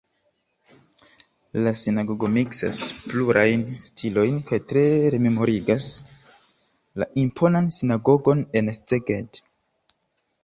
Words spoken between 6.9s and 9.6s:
la imponan sinagogon en Szeged.